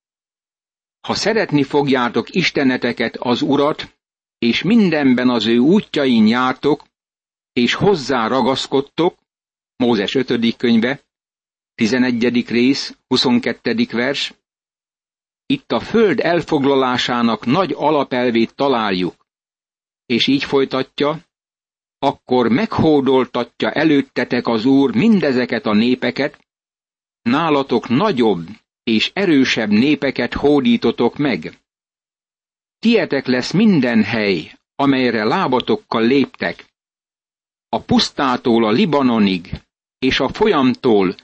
ha 1.01 1.15
szeretni 1.15 1.63
fogjátok 1.63 2.35
Isteneteket 2.35 3.17
az 3.17 3.43
Urat, 3.43 3.95
és 4.39 4.63
mindenben 4.63 5.29
az 5.29 5.47
ő 5.47 5.59
útjain 5.59 6.27
jártok, 6.27 6.85
és 7.53 7.75
hozzá 7.75 8.27
ragaszkodtok, 8.27 9.19
Mózes 9.77 10.15
5. 10.15 10.57
könyve, 10.57 11.04
11. 11.75 12.49
rész, 12.49 12.97
22. 13.09 13.87
vers, 13.91 14.35
itt 15.47 15.73
a 15.73 15.81
föld 15.81 16.21
elfoglalásának 16.21 17.47
nagy 17.47 17.73
alapelvét 17.77 18.55
találjuk, 18.55 19.27
és 20.07 20.27
így 20.27 20.45
folytatja, 20.45 21.19
akkor 21.99 22.49
meghódoltatja 22.49 23.71
előttetek 23.71 24.47
az 24.47 24.65
Úr 24.65 24.95
mindezeket 24.95 25.67
a 25.67 25.73
népeket, 25.73 26.47
nálatok 27.23 27.89
nagyobb 27.89 28.47
és 28.83 29.11
erősebb 29.15 29.71
népeket 29.71 30.35
hódítotok 30.35 31.17
meg. 31.17 31.59
Tietek 32.79 33.27
lesz 33.27 33.53
minden 33.53 34.03
hely, 34.03 34.59
amelyre 34.75 35.25
lábatokkal 35.25 36.03
léptek. 36.07 36.65
A 37.69 37.81
pusztától 37.81 38.65
a 38.65 38.71
Libanonig, 38.71 39.63
és 39.99 40.21
a 40.21 40.29
folyamtól, 40.29 41.15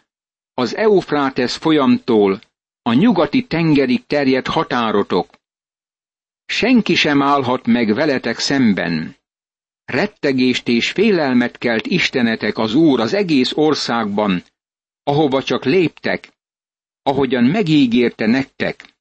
az 0.61 0.77
Eufrátesz 0.77 1.57
folyamtól, 1.57 2.41
a 2.83 2.93
nyugati 2.93 3.47
tengerig 3.47 4.07
terjedt 4.07 4.47
határotok. 4.47 5.29
Senki 6.47 6.95
sem 6.95 7.23
állhat 7.23 7.67
meg 7.67 7.95
veletek 7.95 8.39
szemben. 8.39 9.17
Rettegést 9.85 10.69
és 10.69 10.91
félelmet 10.91 11.59
kelt 11.59 11.87
Istenetek 11.87 12.59
az 12.59 12.75
Úr 12.75 13.01
az 13.01 13.13
egész 13.15 13.53
országban, 13.53 14.43
ahova 15.03 15.43
csak 15.43 15.65
léptek, 15.65 16.33
ahogyan 17.03 17.45
megígérte 17.45 18.27
nektek. 18.27 18.95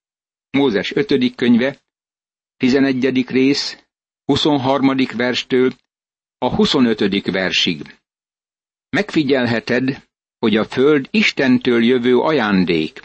Mózes 0.49 0.95
5. 0.95 1.35
könyve, 1.35 1.77
11. 2.57 3.29
rész, 3.29 3.83
23. 4.25 4.95
verstől 5.15 5.73
a 6.37 6.55
25. 6.55 7.31
versig. 7.31 7.97
Megfigyelheted, 8.89 10.08
hogy 10.39 10.55
a 10.55 10.65
föld 10.65 11.07
Istentől 11.11 11.83
jövő 11.83 12.17
ajándék. 12.17 13.01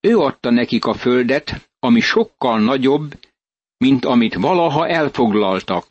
Ő 0.00 0.18
adta 0.18 0.50
nekik 0.50 0.84
a 0.84 0.94
földet, 0.94 1.70
ami 1.78 2.00
sokkal 2.00 2.60
nagyobb, 2.60 3.18
mint 3.76 4.04
amit 4.04 4.34
valaha 4.34 4.88
elfoglaltak. 4.88 5.86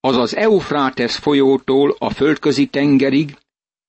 Az 0.00 0.16
az 0.16 0.36
Eufrátesz 0.36 1.16
folyótól 1.16 1.96
a 1.98 2.10
földközi 2.10 2.66
tengerig, 2.66 3.36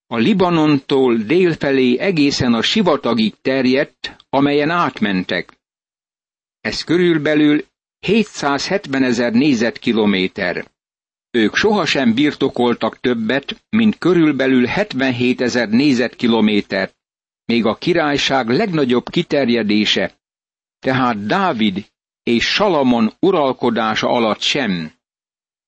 a 0.08 0.17
Libanontól 0.17 1.15
délfelé 1.15 1.97
egészen 1.97 2.54
a 2.54 2.62
sivatagig 2.62 3.34
terjedt, 3.41 4.15
amelyen 4.30 4.69
átmentek. 4.69 5.60
Ez 6.62 6.84
körülbelül 6.84 7.65
770 8.00 9.04
ezer 9.04 9.34
négyzetkilométer. 9.34 10.71
Ők 11.38 11.56
sohasem 11.56 12.13
birtokoltak 12.13 13.00
többet, 13.00 13.63
mint 13.69 13.97
körülbelül 13.97 14.65
77 14.65 15.41
ezer 15.41 15.69
négyzetkilométert, 15.69 16.95
még 17.45 17.65
a 17.65 17.76
királyság 17.76 18.50
legnagyobb 18.50 19.10
kiterjedése, 19.10 20.17
tehát 20.80 21.26
Dávid 21.26 21.86
és 22.23 22.45
Salamon 22.45 23.13
uralkodása 23.19 24.08
alatt 24.08 24.41
sem. 24.41 24.91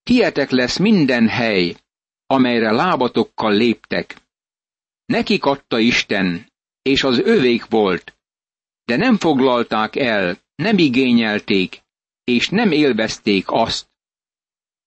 Tietek 0.02 0.50
lesz 0.50 0.76
minden 0.78 1.28
hely, 1.28 1.76
amelyre 2.26 2.70
lábatokkal 2.70 3.52
léptek. 3.52 4.16
Nekik 5.04 5.44
adta 5.44 5.78
Isten, 5.78 6.46
és 6.82 7.02
az 7.02 7.18
övék 7.18 7.66
volt, 7.66 8.18
de 8.84 8.96
nem 8.96 9.16
foglalták 9.18 9.96
el, 9.96 10.38
nem 10.54 10.78
igényelték, 10.78 11.82
és 12.24 12.48
nem 12.48 12.72
élvezték 12.72 13.44
azt. 13.46 13.89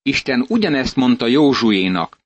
Isten 0.03 0.45
ugyanezt 0.47 0.95
mondta 0.95 1.27
Józsuénak. 1.27 2.17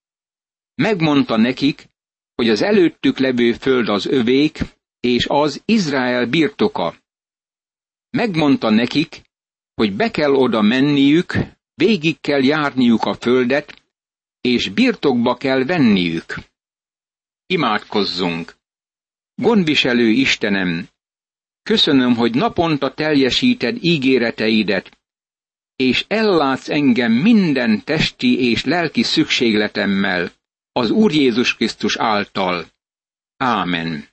Megmondta 0.76 1.38
nekik, 1.38 1.90
hogy 2.36 2.50
az 2.50 2.62
előttük 2.62 3.18
levő 3.18 3.54
föld 3.54 3.90
az 3.90 4.06
övék, 4.06 4.60
és 5.00 5.26
az 5.30 5.62
Izrael 5.66 6.26
birtoka. 6.26 6.96
Megmondta 8.10 8.70
nekik, 8.70 9.22
hogy 9.74 9.94
be 9.94 10.12
kell 10.12 10.32
oda 10.32 10.62
menniük, 10.62 11.34
végig 11.74 12.20
kell 12.22 12.44
járniuk 12.44 13.06
a 13.06 13.14
földet, 13.14 13.82
és 14.42 14.70
birtokba 14.70 15.36
kell 15.36 15.64
venniük. 15.64 16.36
Imádkozzunk! 17.46 18.56
Gondviselő 19.36 20.08
Istenem, 20.10 20.88
köszönöm, 21.64 22.16
hogy 22.16 22.36
naponta 22.36 22.94
teljesíted 22.94 23.78
ígéreteidet, 23.84 24.97
és 25.78 26.06
ellátsz 26.08 26.70
engem 26.70 27.12
minden 27.12 27.84
testi 27.84 28.50
és 28.50 28.66
lelki 28.66 29.04
szükségletemmel 29.04 30.32
az 30.72 30.90
Úr 30.90 31.12
Jézus 31.12 31.56
Krisztus 31.56 31.98
által. 31.98 32.66
Ámen. 33.38 34.08